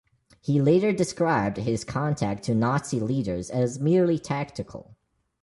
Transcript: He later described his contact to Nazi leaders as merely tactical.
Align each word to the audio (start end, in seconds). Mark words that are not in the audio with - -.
He 0.39 0.59
later 0.59 0.91
described 0.91 1.57
his 1.57 1.83
contact 1.83 2.41
to 2.45 2.55
Nazi 2.55 2.99
leaders 2.99 3.51
as 3.51 3.79
merely 3.79 4.17
tactical. 4.17 4.95